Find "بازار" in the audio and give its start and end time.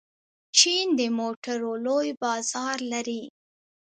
2.23-2.77